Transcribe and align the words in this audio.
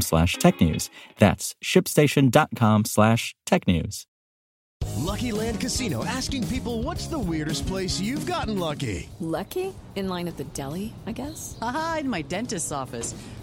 slash 0.00 0.36
technews. 0.36 0.90
That's 1.18 1.56
shipstation.com 1.64 2.84
slash 2.84 3.34
technews. 3.46 4.06
Lucky 4.96 5.32
Land 5.32 5.60
Casino 5.60 6.04
asking 6.04 6.46
people 6.48 6.82
what's 6.82 7.06
the 7.06 7.18
weirdest 7.18 7.66
place 7.66 8.00
you've 8.00 8.26
gotten 8.26 8.58
lucky? 8.58 9.08
Lucky? 9.18 9.74
In 9.96 10.08
line 10.08 10.28
at 10.28 10.36
the 10.36 10.44
deli, 10.44 10.94
I 11.06 11.12
guess? 11.12 11.58
Aha, 11.60 11.98
in 12.00 12.08
my 12.08 12.22
dentist's 12.22 12.72
office. 12.72 13.14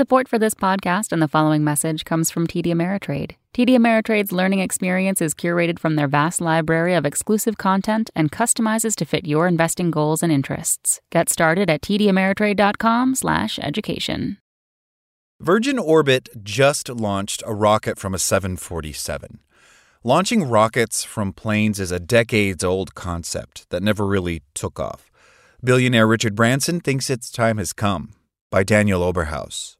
Support 0.00 0.28
for 0.28 0.38
this 0.38 0.54
podcast 0.54 1.12
and 1.12 1.20
the 1.20 1.28
following 1.28 1.62
message 1.62 2.06
comes 2.06 2.30
from 2.30 2.46
TD 2.46 2.68
Ameritrade. 2.68 3.32
TD 3.52 3.76
Ameritrade's 3.76 4.32
learning 4.32 4.60
experience 4.60 5.20
is 5.20 5.34
curated 5.34 5.78
from 5.78 5.96
their 5.96 6.08
vast 6.08 6.40
library 6.40 6.94
of 6.94 7.04
exclusive 7.04 7.58
content 7.58 8.08
and 8.16 8.32
customizes 8.32 8.96
to 8.96 9.04
fit 9.04 9.26
your 9.26 9.46
investing 9.46 9.90
goals 9.90 10.22
and 10.22 10.32
interests. 10.32 11.02
Get 11.10 11.28
started 11.28 11.68
at 11.68 11.82
tdameritrade.com/education. 11.82 14.38
Virgin 15.38 15.78
Orbit 15.78 16.30
just 16.42 16.88
launched 16.88 17.42
a 17.44 17.52
rocket 17.52 17.98
from 17.98 18.14
a 18.14 18.18
747. 18.18 19.40
Launching 20.02 20.44
rockets 20.44 21.04
from 21.04 21.34
planes 21.34 21.78
is 21.78 21.92
a 21.92 22.00
decades 22.00 22.64
old 22.64 22.94
concept 22.94 23.68
that 23.68 23.82
never 23.82 24.06
really 24.06 24.40
took 24.54 24.80
off. 24.80 25.10
Billionaire 25.62 26.06
Richard 26.06 26.34
Branson 26.34 26.80
thinks 26.80 27.10
its 27.10 27.30
time 27.30 27.58
has 27.58 27.74
come. 27.74 28.14
By 28.50 28.62
Daniel 28.62 29.02
Oberhaus. 29.02 29.76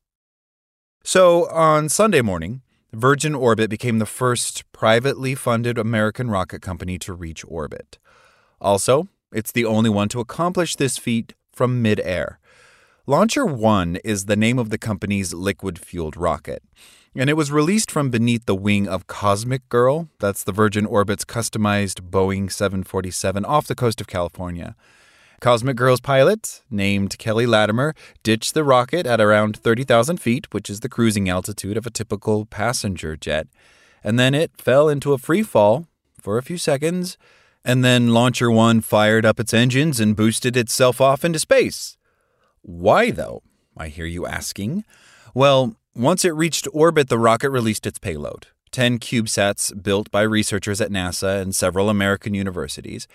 So, 1.03 1.49
on 1.49 1.89
Sunday 1.89 2.21
morning, 2.21 2.61
Virgin 2.93 3.35
Orbit 3.35 3.71
became 3.71 3.99
the 3.99 4.07
first 4.07 4.71
privately 4.73 5.35
funded 5.35 5.79
American 5.79 6.31
rocket 6.31 6.61
company 6.61 6.99
to 6.99 7.15
reach 7.15 7.43
orbit. 7.49 7.99
Also, 8.61 9.09
it's 9.33 9.51
the 9.51 9.65
only 9.65 9.89
one 9.89 10.09
to 10.11 10.21
accomplish 10.21 10.77
this 10.77 10.99
feat 10.99 11.33
from 11.53 11.81
midair. 11.81 12.39
Launcher 13.07 13.47
1 13.47 13.97
is 14.05 14.27
the 14.27 14.37
name 14.37 14.59
of 14.59 14.69
the 14.69 14.79
company's 14.79 15.33
liquid 15.33 15.79
fueled 15.79 16.19
rocket, 16.19 16.63
and 17.15 17.31
it 17.31 17.37
was 17.37 17.51
released 17.51 17.91
from 17.91 18.11
beneath 18.11 18.45
the 18.45 18.55
wing 18.55 18.87
of 18.87 19.07
Cosmic 19.07 19.69
Girl, 19.71 20.11
that's 20.19 20.45
the 20.45 20.53
Virgin 20.53 20.85
Orbit's 20.85 21.25
customized 21.25 22.11
Boeing 22.11 22.53
747 22.53 23.45
off 23.47 23.67
the 23.67 23.75
coast 23.75 24.03
of 24.03 24.07
California. 24.07 24.77
Cosmic 25.41 25.77
Girl's 25.77 26.01
pilot, 26.01 26.61
named 26.71 27.17
Kelly 27.19 27.47
Latimer, 27.47 27.95
ditched 28.23 28.53
the 28.53 28.63
rocket 28.63 29.07
at 29.07 29.23
around 29.23 29.57
30,000 29.57 30.19
feet, 30.19 30.53
which 30.53 30.69
is 30.69 30.81
the 30.81 30.89
cruising 30.89 31.31
altitude 31.31 31.79
of 31.79 31.87
a 31.87 31.91
typical 31.91 32.45
passenger 32.45 33.17
jet, 33.17 33.49
and 34.05 34.19
then 34.19 34.35
it 34.35 34.53
fell 34.59 34.91
into 34.91 35.15
a 35.15 35.19
free 35.19 35.43
fall 35.43 35.87
for 36.21 36.37
a 36.37 36.43
few 36.43 36.59
seconds, 36.59 37.17
and 37.65 37.83
then 37.83 38.13
Launcher 38.13 38.51
1 38.51 38.83
fired 38.83 39.25
up 39.25 39.41
its 39.41 39.55
engines 39.55 39.99
and 39.99 40.15
boosted 40.15 40.59
itself 40.59 41.01
off 41.01 41.25
into 41.25 41.39
space. 41.39 41.97
Why, 42.61 43.11
though? 43.11 43.43
I 43.77 43.89
hear 43.89 44.07
you 44.07 44.27
asking. 44.27 44.85
Well, 45.33 45.77
once 45.95 46.23
it 46.25 46.35
reached 46.35 46.69
orbit, 46.73 47.09
the 47.09 47.19
rocket 47.19 47.49
released 47.49 47.87
its 47.87 47.99
payload 47.99 48.49
10 48.73 48.99
CubeSats 48.99 49.83
built 49.83 50.11
by 50.11 50.23
researchers 50.23 50.83
at 50.83 50.91
NASA 50.91 51.41
and 51.41 51.55
several 51.55 51.89
American 51.89 52.35
universities 52.35 53.09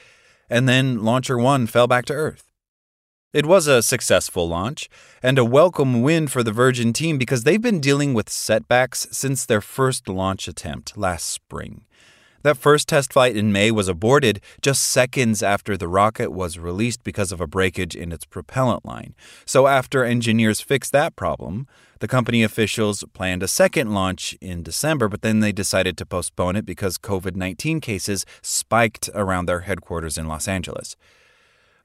and 0.49 0.67
then 0.67 1.03
Launcher 1.03 1.37
1 1.37 1.67
fell 1.67 1.87
back 1.87 2.05
to 2.05 2.13
Earth. 2.13 2.51
It 3.33 3.45
was 3.45 3.67
a 3.67 3.83
successful 3.83 4.47
launch 4.47 4.89
and 5.21 5.37
a 5.37 5.43
welcome 5.43 6.01
win 6.01 6.27
for 6.27 6.41
the 6.41 6.53
Virgin 6.53 6.93
team 6.93 7.17
because 7.17 7.43
they've 7.43 7.61
been 7.61 7.81
dealing 7.81 8.13
with 8.13 8.29
setbacks 8.29 9.07
since 9.11 9.45
their 9.45 9.59
first 9.59 10.07
launch 10.07 10.47
attempt 10.47 10.97
last 10.97 11.27
spring. 11.27 11.85
That 12.45 12.57
first 12.57 12.87
test 12.87 13.11
flight 13.11 13.35
in 13.35 13.51
May 13.51 13.71
was 13.71 13.87
aborted 13.87 14.39
just 14.61 14.83
seconds 14.83 15.41
after 15.41 15.75
the 15.75 15.87
rocket 15.87 16.31
was 16.31 16.59
released 16.59 17.03
because 17.03 17.31
of 17.31 17.41
a 17.41 17.47
breakage 17.47 17.95
in 17.95 18.11
its 18.11 18.23
propellant 18.23 18.85
line. 18.85 19.15
So, 19.47 19.65
after 19.65 20.03
engineers 20.03 20.61
fixed 20.61 20.91
that 20.91 21.15
problem, 21.15 21.65
the 22.01 22.07
company 22.07 22.43
officials 22.43 23.03
planned 23.13 23.41
a 23.41 23.47
second 23.47 23.95
launch 23.95 24.37
in 24.41 24.61
December, 24.61 25.07
but 25.07 25.23
then 25.23 25.39
they 25.39 25.51
decided 25.51 25.97
to 25.97 26.05
postpone 26.05 26.55
it 26.55 26.67
because 26.67 26.99
COVID 26.99 27.35
19 27.35 27.81
cases 27.81 28.27
spiked 28.43 29.09
around 29.15 29.47
their 29.47 29.61
headquarters 29.61 30.15
in 30.15 30.27
Los 30.27 30.47
Angeles. 30.47 30.95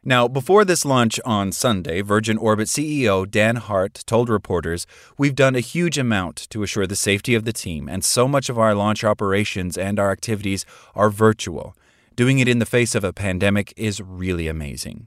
Now, 0.03 0.29
before 0.29 0.65
this 0.65 0.87
launch 0.87 1.21
on 1.27 1.53
Sunday, 1.53 2.01
Virgin 2.01 2.39
Orbit 2.39 2.69
CEO 2.69 3.31
Dan 3.31 3.57
Hart 3.57 4.03
told 4.07 4.31
reporters, 4.31 4.87
We've 5.19 5.35
done 5.35 5.55
a 5.55 5.61
huge 5.61 5.99
amount 5.99 6.49
to 6.49 6.63
assure 6.63 6.87
the 6.87 6.97
safety 6.97 7.35
of 7.35 7.45
the 7.45 7.53
team, 7.53 7.87
and 7.87 8.03
so 8.03 8.27
much 8.27 8.49
of 8.49 8.59
our 8.59 8.75
launch 8.75 9.05
operations 9.05 9.77
and 9.77 9.99
our 9.99 10.11
activities 10.11 10.65
are 10.95 11.11
virtual. 11.11 11.77
Doing 12.17 12.39
it 12.39 12.49
in 12.49 12.61
the 12.61 12.65
face 12.65 12.95
of 12.95 13.05
a 13.05 13.13
pandemic 13.13 13.75
is 13.77 14.01
really 14.01 14.49
amazing. 14.49 15.07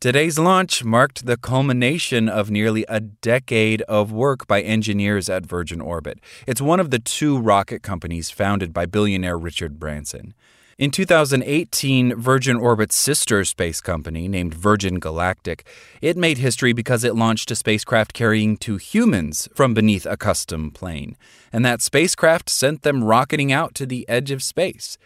Today's 0.00 0.40
launch 0.40 0.82
marked 0.82 1.26
the 1.26 1.36
culmination 1.36 2.28
of 2.28 2.50
nearly 2.50 2.84
a 2.88 2.98
decade 2.98 3.82
of 3.82 4.10
work 4.10 4.48
by 4.48 4.60
engineers 4.60 5.28
at 5.28 5.46
Virgin 5.46 5.80
Orbit. 5.80 6.18
It's 6.48 6.60
one 6.60 6.80
of 6.80 6.90
the 6.90 6.98
two 6.98 7.38
rocket 7.38 7.84
companies 7.84 8.28
founded 8.28 8.72
by 8.72 8.86
billionaire 8.86 9.38
Richard 9.38 9.78
Branson. 9.78 10.34
In 10.80 10.90
2018, 10.90 12.14
Virgin 12.14 12.56
Orbit's 12.56 12.96
sister 12.96 13.44
space 13.44 13.82
company, 13.82 14.28
named 14.28 14.54
Virgin 14.54 14.98
Galactic, 14.98 15.66
it 16.00 16.16
made 16.16 16.38
history 16.38 16.72
because 16.72 17.04
it 17.04 17.14
launched 17.14 17.50
a 17.50 17.54
spacecraft 17.54 18.14
carrying 18.14 18.56
two 18.56 18.78
humans 18.78 19.46
from 19.54 19.74
beneath 19.74 20.06
a 20.06 20.16
custom 20.16 20.70
plane. 20.70 21.18
And 21.52 21.66
that 21.66 21.82
spacecraft 21.82 22.48
sent 22.48 22.80
them 22.80 23.04
rocketing 23.04 23.52
out 23.52 23.74
to 23.74 23.84
the 23.84 24.08
edge 24.08 24.30
of 24.30 24.42
space. 24.42 24.96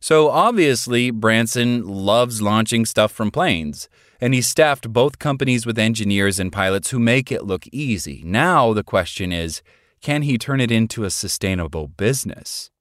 So 0.00 0.30
obviously, 0.30 1.12
Branson 1.12 1.86
loves 1.86 2.42
launching 2.42 2.84
stuff 2.84 3.12
from 3.12 3.30
planes. 3.30 3.88
And 4.20 4.34
he 4.34 4.42
staffed 4.42 4.92
both 4.92 5.20
companies 5.20 5.64
with 5.64 5.78
engineers 5.78 6.40
and 6.40 6.50
pilots 6.50 6.90
who 6.90 6.98
make 6.98 7.30
it 7.30 7.44
look 7.44 7.68
easy. 7.68 8.20
Now 8.26 8.72
the 8.72 8.82
question 8.82 9.30
is 9.30 9.62
can 10.02 10.22
he 10.22 10.38
turn 10.38 10.60
it 10.60 10.72
into 10.72 11.04
a 11.04 11.10
sustainable 11.10 11.86
business? 11.86 12.72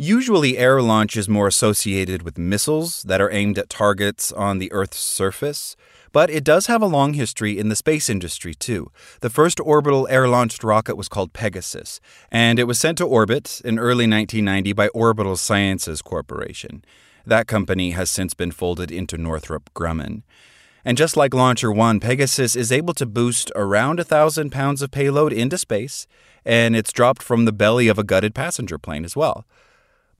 Usually, 0.00 0.56
air 0.56 0.80
launch 0.80 1.16
is 1.16 1.28
more 1.28 1.48
associated 1.48 2.22
with 2.22 2.38
missiles 2.38 3.02
that 3.02 3.20
are 3.20 3.32
aimed 3.32 3.58
at 3.58 3.68
targets 3.68 4.30
on 4.30 4.58
the 4.58 4.70
Earth's 4.70 5.00
surface, 5.00 5.74
but 6.12 6.30
it 6.30 6.44
does 6.44 6.66
have 6.66 6.80
a 6.80 6.86
long 6.86 7.14
history 7.14 7.58
in 7.58 7.68
the 7.68 7.74
space 7.74 8.08
industry 8.08 8.54
too. 8.54 8.92
The 9.22 9.28
first 9.28 9.58
orbital 9.58 10.06
air 10.06 10.28
launched 10.28 10.62
rocket 10.62 10.94
was 10.94 11.08
called 11.08 11.32
Pegasus, 11.32 12.00
and 12.30 12.60
it 12.60 12.68
was 12.68 12.78
sent 12.78 12.98
to 12.98 13.04
orbit 13.06 13.60
in 13.64 13.76
early 13.76 14.06
1990 14.06 14.72
by 14.72 14.86
Orbital 14.90 15.36
Sciences 15.36 16.00
Corporation. 16.00 16.84
That 17.26 17.48
company 17.48 17.90
has 17.90 18.08
since 18.08 18.34
been 18.34 18.52
folded 18.52 18.92
into 18.92 19.18
Northrop 19.18 19.68
Grumman. 19.74 20.22
And 20.84 20.96
just 20.96 21.16
like 21.16 21.34
Launcher 21.34 21.72
1, 21.72 21.98
Pegasus 21.98 22.54
is 22.54 22.70
able 22.70 22.94
to 22.94 23.04
boost 23.04 23.50
around 23.56 23.98
a 23.98 24.04
thousand 24.04 24.50
pounds 24.50 24.80
of 24.80 24.92
payload 24.92 25.32
into 25.32 25.58
space, 25.58 26.06
and 26.44 26.76
it's 26.76 26.92
dropped 26.92 27.20
from 27.20 27.46
the 27.46 27.52
belly 27.52 27.88
of 27.88 27.98
a 27.98 28.04
gutted 28.04 28.32
passenger 28.32 28.78
plane 28.78 29.04
as 29.04 29.16
well. 29.16 29.44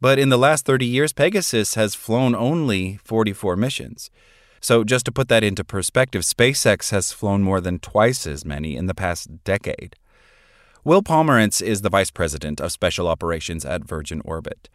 But 0.00 0.18
in 0.18 0.28
the 0.28 0.38
last 0.38 0.64
30 0.64 0.86
years, 0.86 1.12
Pegasus 1.12 1.74
has 1.74 1.94
flown 1.94 2.34
only 2.34 2.98
44 3.04 3.56
missions. 3.56 4.10
So, 4.60 4.84
just 4.84 5.04
to 5.06 5.12
put 5.12 5.28
that 5.28 5.44
into 5.44 5.64
perspective, 5.64 6.22
SpaceX 6.22 6.90
has 6.90 7.12
flown 7.12 7.42
more 7.42 7.60
than 7.60 7.78
twice 7.78 8.26
as 8.26 8.44
many 8.44 8.76
in 8.76 8.86
the 8.86 8.94
past 8.94 9.44
decade. 9.44 9.96
Will 10.84 11.02
Pomerantz 11.02 11.60
is 11.60 11.82
the 11.82 11.90
vice 11.90 12.10
president 12.10 12.60
of 12.60 12.72
special 12.72 13.08
operations 13.08 13.64
at 13.64 13.84
Virgin 13.84 14.22
Orbit. 14.24 14.68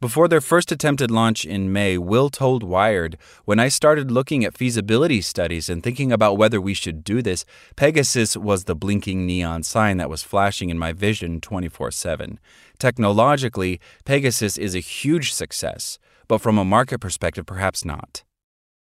Before 0.00 0.28
their 0.28 0.40
first 0.40 0.72
attempted 0.72 1.10
launch 1.10 1.44
in 1.44 1.72
May, 1.72 1.96
Will 1.96 2.28
told 2.28 2.62
Wired, 2.62 3.16
When 3.44 3.60
I 3.60 3.68
started 3.68 4.10
looking 4.10 4.44
at 4.44 4.56
feasibility 4.56 5.20
studies 5.20 5.68
and 5.68 5.82
thinking 5.82 6.12
about 6.12 6.36
whether 6.36 6.60
we 6.60 6.74
should 6.74 7.04
do 7.04 7.22
this, 7.22 7.44
Pegasus 7.76 8.36
was 8.36 8.64
the 8.64 8.74
blinking 8.74 9.24
neon 9.24 9.62
sign 9.62 9.96
that 9.98 10.10
was 10.10 10.22
flashing 10.22 10.68
in 10.68 10.78
my 10.78 10.92
vision 10.92 11.40
24 11.40 11.90
7. 11.92 12.38
Technologically, 12.78 13.80
Pegasus 14.04 14.58
is 14.58 14.74
a 14.74 14.80
huge 14.80 15.32
success, 15.32 15.98
but 16.28 16.38
from 16.38 16.58
a 16.58 16.64
market 16.64 17.00
perspective, 17.00 17.46
perhaps 17.46 17.84
not. 17.84 18.24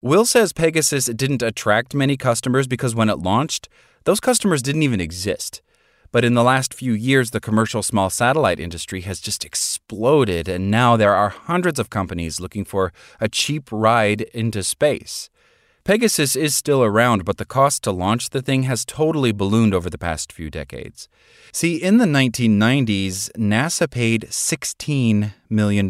Will 0.01 0.25
says 0.25 0.54
Pegasus 0.54 1.06
didn't 1.06 1.44
attract 1.44 1.94
many 1.94 2.18
customers 2.18 2.68
because 2.68 2.95
when 2.95 3.10
it 3.10 3.19
launched, 3.19 3.69
those 4.06 4.19
customers 4.19 4.62
didn't 4.62 4.83
even 4.83 5.00
exist. 5.00 5.62
But 6.12 6.25
in 6.25 6.33
the 6.33 6.44
last 6.44 6.74
few 6.74 6.94
years, 6.94 7.31
the 7.31 7.39
commercial 7.39 7.83
small 7.83 8.10
satellite 8.10 8.60
industry 8.60 9.01
has 9.01 9.22
just 9.22 9.45
exploded, 9.45 10.50
and 10.50 10.69
now 10.69 10.98
there 10.98 11.13
are 11.13 11.30
hundreds 11.30 11.80
of 11.80 11.89
companies 11.89 12.39
looking 12.39 12.66
for 12.66 12.92
a 13.19 13.30
cheap 13.30 13.69
ride 13.72 14.22
into 14.33 14.63
space. 14.63 15.30
Pegasus 15.83 16.36
is 16.36 16.56
still 16.56 16.83
around, 16.83 17.25
but 17.25 17.38
the 17.38 17.45
cost 17.45 17.83
to 17.83 17.92
launch 17.92 18.30
the 18.30 18.42
thing 18.42 18.63
has 18.63 18.86
totally 18.86 19.31
ballooned 19.31 19.74
over 19.74 19.89
the 19.89 19.98
past 19.98 20.31
few 20.31 20.50
decades. 20.50 21.10
See, 21.51 21.75
in 21.78 21.98
the 21.98 22.06
1990s, 22.06 23.31
NASA 23.31 23.89
paid 23.89 24.28
$16 24.30 25.33
million 25.50 25.89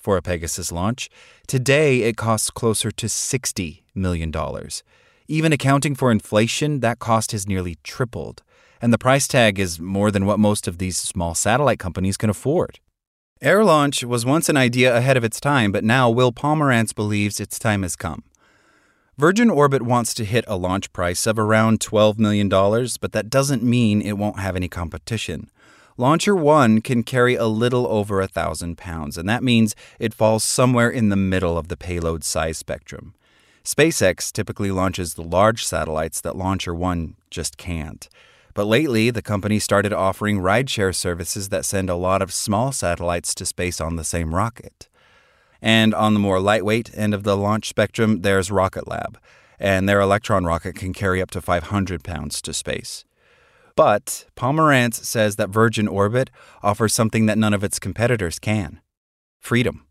for 0.00 0.16
a 0.16 0.22
Pegasus 0.22 0.72
launch. 0.72 1.08
Today, 1.46 2.02
it 2.02 2.16
costs 2.16 2.50
closer 2.50 2.90
to 2.90 3.06
$60 3.06 3.82
million. 3.94 4.32
Even 5.28 5.52
accounting 5.52 5.94
for 5.94 6.10
inflation, 6.10 6.80
that 6.80 6.98
cost 6.98 7.32
has 7.32 7.46
nearly 7.46 7.76
tripled 7.84 8.42
and 8.80 8.92
the 8.92 8.98
price 8.98 9.28
tag 9.28 9.58
is 9.58 9.78
more 9.78 10.10
than 10.10 10.26
what 10.26 10.38
most 10.38 10.66
of 10.66 10.78
these 10.78 10.96
small 10.96 11.34
satellite 11.34 11.78
companies 11.78 12.16
can 12.16 12.30
afford. 12.30 12.80
Air 13.42 13.64
launch 13.64 14.04
was 14.04 14.26
once 14.26 14.48
an 14.48 14.56
idea 14.56 14.94
ahead 14.94 15.16
of 15.16 15.24
its 15.24 15.40
time, 15.40 15.72
but 15.72 15.84
now 15.84 16.10
Will 16.10 16.32
Pomerantz 16.32 16.94
believes 16.94 17.40
its 17.40 17.58
time 17.58 17.82
has 17.82 17.96
come. 17.96 18.22
Virgin 19.20 19.50
Orbit 19.50 19.82
wants 19.82 20.14
to 20.14 20.24
hit 20.24 20.46
a 20.48 20.56
launch 20.56 20.94
price 20.94 21.26
of 21.26 21.38
around 21.38 21.78
$12 21.80 22.18
million, 22.18 22.48
but 22.48 23.12
that 23.12 23.28
doesn't 23.28 23.62
mean 23.62 24.00
it 24.00 24.16
won't 24.16 24.38
have 24.38 24.56
any 24.56 24.66
competition. 24.66 25.50
Launcher 25.98 26.34
1 26.34 26.80
can 26.80 27.02
carry 27.02 27.34
a 27.34 27.44
little 27.44 27.86
over 27.88 28.22
a 28.22 28.26
thousand 28.26 28.78
pounds, 28.78 29.18
and 29.18 29.28
that 29.28 29.42
means 29.42 29.76
it 29.98 30.14
falls 30.14 30.42
somewhere 30.42 30.88
in 30.88 31.10
the 31.10 31.16
middle 31.16 31.58
of 31.58 31.68
the 31.68 31.76
payload 31.76 32.24
size 32.24 32.56
spectrum. 32.56 33.12
SpaceX 33.62 34.32
typically 34.32 34.70
launches 34.70 35.12
the 35.12 35.22
large 35.22 35.66
satellites 35.66 36.22
that 36.22 36.34
Launcher 36.34 36.74
1 36.74 37.14
just 37.28 37.58
can't. 37.58 38.08
But 38.54 38.64
lately, 38.64 39.10
the 39.10 39.20
company 39.20 39.58
started 39.58 39.92
offering 39.92 40.38
rideshare 40.38 40.94
services 40.94 41.50
that 41.50 41.66
send 41.66 41.90
a 41.90 41.94
lot 41.94 42.22
of 42.22 42.32
small 42.32 42.72
satellites 42.72 43.34
to 43.34 43.44
space 43.44 43.82
on 43.82 43.96
the 43.96 44.04
same 44.04 44.34
rocket. 44.34 44.88
And 45.62 45.94
on 45.94 46.14
the 46.14 46.20
more 46.20 46.40
lightweight 46.40 46.90
end 46.96 47.14
of 47.14 47.22
the 47.22 47.36
launch 47.36 47.68
spectrum, 47.68 48.22
there's 48.22 48.50
Rocket 48.50 48.88
Lab, 48.88 49.18
and 49.58 49.88
their 49.88 50.00
Electron 50.00 50.44
rocket 50.44 50.74
can 50.74 50.92
carry 50.92 51.20
up 51.20 51.30
to 51.32 51.40
500 51.40 52.02
pounds 52.02 52.40
to 52.42 52.52
space. 52.52 53.04
But 53.76 54.26
Pomerantz 54.36 55.04
says 55.04 55.36
that 55.36 55.50
Virgin 55.50 55.88
Orbit 55.88 56.30
offers 56.62 56.94
something 56.94 57.26
that 57.26 57.38
none 57.38 57.54
of 57.54 57.64
its 57.64 57.78
competitors 57.78 58.38
can 58.38 58.80
freedom. 59.38 59.86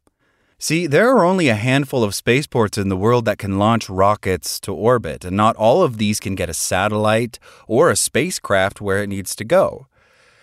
See, 0.62 0.88
there 0.88 1.10
are 1.10 1.24
only 1.24 1.48
a 1.48 1.56
handful 1.56 2.04
of 2.04 2.14
spaceports 2.14 2.78
in 2.78 2.90
the 2.90 2.98
world 2.98 3.24
that 3.26 3.38
can 3.38 3.58
launch 3.58 3.90
rockets 3.90 4.60
to 4.60 4.74
orbit, 4.74 5.24
and 5.24 5.38
not 5.38 5.56
all 5.56 5.84
of 5.84 5.98
these 5.98 6.20
can 6.20 6.36
get 6.36 6.50
a 6.50 6.54
satellite 6.54 7.40
or 7.66 7.90
a 7.90 7.96
spacecraft 7.96 8.82
where 8.82 9.02
it 9.02 9.08
needs 9.08 9.36
to 9.38 9.46
go. 9.46 9.88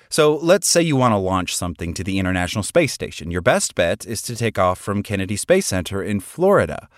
So 0.09 0.37
let's 0.37 0.69
say 0.69 0.83
you 0.83 0.97
want 0.97 1.13
to 1.13 1.19
launch 1.19 1.57
something 1.57 1.95
to 1.95 2.05
the 2.05 2.19
International 2.19 2.63
Space 2.63 2.93
Station. 2.93 3.31
Your 3.31 3.43
best 3.43 3.75
bet 3.75 4.07
is 4.07 4.23
to 4.23 4.37
take 4.37 4.59
off 4.59 4.79
from 4.79 5.03
Kennedy 5.03 5.37
Space 5.37 5.67
Center 5.67 6.03
in 6.03 6.21
Florida. 6.21 6.89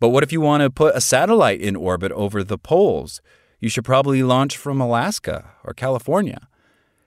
But 0.00 0.10
what 0.10 0.22
if 0.22 0.32
you 0.32 0.40
want 0.40 0.62
to 0.62 0.70
put 0.70 0.96
a 0.96 1.00
satellite 1.00 1.60
in 1.60 1.76
orbit 1.76 2.12
over 2.12 2.42
the 2.44 2.58
poles? 2.58 3.20
You 3.60 3.68
should 3.68 3.84
probably 3.84 4.22
launch 4.22 4.56
from 4.56 4.80
Alaska 4.80 5.50
or 5.64 5.74
California. 5.74 6.48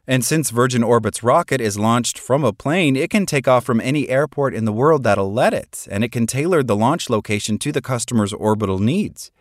And 0.07 0.25
since 0.25 0.49
Virgin 0.49 0.83
Orbit's 0.83 1.23
rocket 1.23 1.61
is 1.61 1.79
launched 1.79 2.17
from 2.17 2.43
a 2.43 2.51
plane, 2.51 2.95
it 2.95 3.09
can 3.09 3.25
take 3.25 3.47
off 3.47 3.63
from 3.63 3.79
any 3.79 4.09
airport 4.09 4.53
in 4.53 4.65
the 4.65 4.73
world 4.73 5.03
that'll 5.03 5.31
let 5.31 5.53
it, 5.53 5.87
and 5.89 6.03
it 6.03 6.11
can 6.11 6.27
tailor 6.27 6.63
the 6.63 6.75
launch 6.75 7.09
location 7.09 7.57
to 7.59 7.71
the 7.71 7.81
customer's 7.81 8.33
orbital 8.33 8.79
needs. 8.79 9.31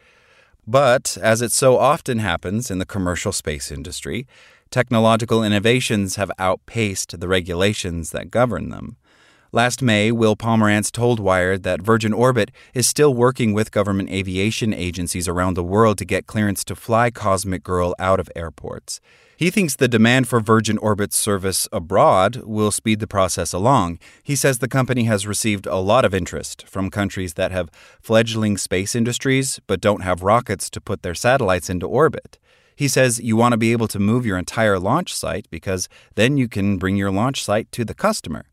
But, 0.66 1.16
as 1.20 1.42
it 1.42 1.50
so 1.50 1.78
often 1.78 2.18
happens 2.18 2.70
in 2.70 2.78
the 2.78 2.86
commercial 2.86 3.32
space 3.32 3.72
industry, 3.72 4.28
technological 4.70 5.42
innovations 5.42 6.16
have 6.16 6.30
outpaced 6.38 7.18
the 7.18 7.28
regulations 7.28 8.10
that 8.10 8.30
govern 8.30 8.70
them. 8.70 8.96
Last 9.52 9.82
May, 9.82 10.12
Will 10.12 10.36
Pomerantz 10.36 10.92
told 10.92 11.18
Wired 11.18 11.64
that 11.64 11.82
Virgin 11.82 12.12
Orbit 12.12 12.52
is 12.72 12.86
still 12.86 13.12
working 13.12 13.52
with 13.52 13.72
government 13.72 14.08
aviation 14.08 14.72
agencies 14.72 15.26
around 15.26 15.54
the 15.54 15.64
world 15.64 15.98
to 15.98 16.04
get 16.04 16.28
clearance 16.28 16.62
to 16.64 16.76
fly 16.76 17.10
Cosmic 17.10 17.64
Girl 17.64 17.92
out 17.98 18.20
of 18.20 18.30
airports. 18.36 19.00
He 19.36 19.50
thinks 19.50 19.74
the 19.74 19.88
demand 19.88 20.28
for 20.28 20.38
Virgin 20.38 20.78
Orbit's 20.78 21.16
service 21.16 21.66
abroad 21.72 22.42
will 22.44 22.70
speed 22.70 23.00
the 23.00 23.08
process 23.08 23.52
along. 23.52 23.98
He 24.22 24.36
says 24.36 24.58
the 24.58 24.68
company 24.68 25.04
has 25.04 25.26
received 25.26 25.66
a 25.66 25.76
lot 25.76 26.04
of 26.04 26.14
interest 26.14 26.68
from 26.68 26.88
countries 26.88 27.34
that 27.34 27.50
have 27.50 27.70
fledgling 28.00 28.56
space 28.56 28.94
industries 28.94 29.58
but 29.66 29.80
don't 29.80 30.02
have 30.02 30.22
rockets 30.22 30.70
to 30.70 30.80
put 30.80 31.02
their 31.02 31.14
satellites 31.14 31.68
into 31.68 31.88
orbit. 31.88 32.38
He 32.80 32.88
says 32.88 33.20
you 33.20 33.36
want 33.36 33.52
to 33.52 33.58
be 33.58 33.72
able 33.72 33.88
to 33.88 33.98
move 33.98 34.24
your 34.24 34.38
entire 34.38 34.78
launch 34.78 35.12
site 35.14 35.46
because 35.50 35.86
then 36.14 36.38
you 36.38 36.48
can 36.48 36.78
bring 36.78 36.96
your 36.96 37.10
launch 37.10 37.44
site 37.44 37.70
to 37.72 37.84
the 37.84 37.92
customer. 37.92 38.46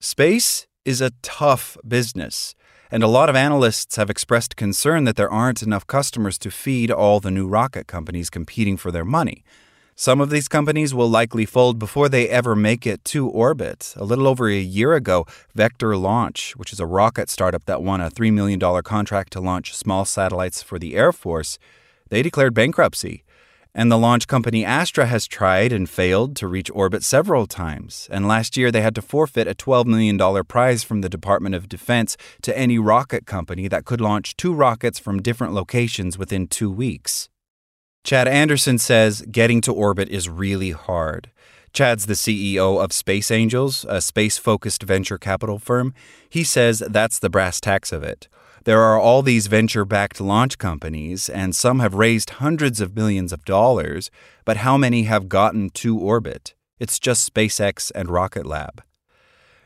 Space 0.00 0.66
is 0.86 1.02
a 1.02 1.12
tough 1.20 1.76
business, 1.86 2.54
and 2.90 3.02
a 3.02 3.06
lot 3.06 3.28
of 3.28 3.36
analysts 3.36 3.96
have 3.96 4.08
expressed 4.08 4.56
concern 4.56 5.04
that 5.04 5.16
there 5.16 5.28
aren't 5.30 5.62
enough 5.62 5.86
customers 5.86 6.38
to 6.38 6.50
feed 6.50 6.90
all 6.90 7.20
the 7.20 7.30
new 7.30 7.46
rocket 7.46 7.86
companies 7.86 8.30
competing 8.30 8.78
for 8.78 8.90
their 8.90 9.04
money. 9.04 9.44
Some 9.94 10.22
of 10.22 10.30
these 10.30 10.48
companies 10.48 10.94
will 10.94 11.10
likely 11.10 11.44
fold 11.44 11.78
before 11.78 12.08
they 12.08 12.30
ever 12.30 12.56
make 12.56 12.86
it 12.86 13.04
to 13.12 13.28
orbit. 13.28 13.92
A 13.98 14.04
little 14.04 14.26
over 14.26 14.48
a 14.48 14.58
year 14.58 14.94
ago, 14.94 15.26
Vector 15.54 15.94
Launch, 15.94 16.56
which 16.56 16.72
is 16.72 16.80
a 16.80 16.86
rocket 16.86 17.28
startup 17.28 17.66
that 17.66 17.82
won 17.82 18.00
a 18.00 18.08
$3 18.08 18.32
million 18.32 18.58
contract 18.82 19.34
to 19.34 19.40
launch 19.40 19.76
small 19.76 20.06
satellites 20.06 20.62
for 20.62 20.78
the 20.78 20.96
Air 20.96 21.12
Force, 21.12 21.58
they 22.08 22.22
declared 22.22 22.54
bankruptcy. 22.54 23.24
And 23.74 23.92
the 23.92 23.98
launch 23.98 24.26
company 24.26 24.64
Astra 24.64 25.04
has 25.04 25.26
tried 25.26 25.70
and 25.70 25.88
failed 25.88 26.34
to 26.36 26.48
reach 26.48 26.70
orbit 26.72 27.02
several 27.02 27.46
times. 27.46 28.08
And 28.10 28.26
last 28.26 28.56
year, 28.56 28.70
they 28.72 28.80
had 28.80 28.94
to 28.94 29.02
forfeit 29.02 29.46
a 29.46 29.54
$12 29.54 29.84
million 29.84 30.44
prize 30.44 30.82
from 30.82 31.02
the 31.02 31.10
Department 31.10 31.54
of 31.54 31.68
Defense 31.68 32.16
to 32.40 32.56
any 32.56 32.78
rocket 32.78 33.26
company 33.26 33.68
that 33.68 33.84
could 33.84 34.00
launch 34.00 34.34
two 34.36 34.54
rockets 34.54 34.98
from 34.98 35.20
different 35.20 35.52
locations 35.52 36.16
within 36.16 36.48
two 36.48 36.70
weeks. 36.70 37.28
Chad 38.02 38.26
Anderson 38.26 38.78
says 38.78 39.22
getting 39.30 39.60
to 39.60 39.74
orbit 39.74 40.08
is 40.08 40.28
really 40.28 40.70
hard. 40.70 41.30
Chad's 41.74 42.06
the 42.06 42.14
CEO 42.14 42.82
of 42.82 42.90
Space 42.90 43.30
Angels, 43.30 43.84
a 43.86 44.00
space 44.00 44.38
focused 44.38 44.84
venture 44.84 45.18
capital 45.18 45.58
firm. 45.58 45.92
He 46.30 46.44
says 46.44 46.82
that's 46.88 47.18
the 47.18 47.28
brass 47.28 47.60
tacks 47.60 47.92
of 47.92 48.02
it. 48.02 48.28
There 48.66 48.82
are 48.82 48.98
all 48.98 49.22
these 49.22 49.46
venture 49.46 49.84
backed 49.84 50.20
launch 50.20 50.58
companies, 50.58 51.28
and 51.28 51.54
some 51.54 51.78
have 51.78 51.94
raised 51.94 52.30
hundreds 52.30 52.80
of 52.80 52.96
millions 52.96 53.32
of 53.32 53.44
dollars, 53.44 54.10
but 54.44 54.56
how 54.56 54.76
many 54.76 55.04
have 55.04 55.28
gotten 55.28 55.70
to 55.70 55.96
orbit? 55.96 56.56
It's 56.80 56.98
just 56.98 57.32
SpaceX 57.32 57.92
and 57.94 58.10
Rocket 58.10 58.44
Lab. 58.44 58.82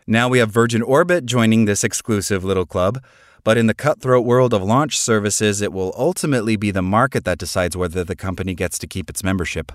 Now 0.06 0.28
we 0.28 0.38
have 0.38 0.50
Virgin 0.50 0.82
Orbit 0.82 1.24
joining 1.24 1.64
this 1.64 1.82
exclusive 1.82 2.44
little 2.44 2.66
club. 2.66 3.02
But 3.42 3.56
in 3.56 3.68
the 3.68 3.74
cutthroat 3.74 4.26
world 4.26 4.52
of 4.52 4.62
launch 4.62 4.98
services, 4.98 5.62
it 5.62 5.72
will 5.72 5.94
ultimately 5.96 6.56
be 6.56 6.70
the 6.70 6.82
market 6.82 7.24
that 7.24 7.38
decides 7.38 7.74
whether 7.74 8.04
the 8.04 8.14
company 8.14 8.54
gets 8.54 8.78
to 8.80 8.86
keep 8.86 9.08
its 9.08 9.24
membership. 9.24 9.72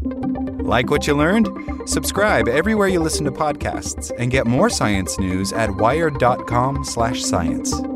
Like 0.00 0.88
what 0.88 1.06
you 1.06 1.14
learned? 1.14 1.50
Subscribe 1.84 2.48
everywhere 2.48 2.88
you 2.88 3.00
listen 3.00 3.26
to 3.26 3.30
podcasts 3.30 4.10
and 4.18 4.30
get 4.30 4.46
more 4.46 4.70
science 4.70 5.18
news 5.18 5.52
at 5.52 5.70
wired.com/science. 5.70 7.95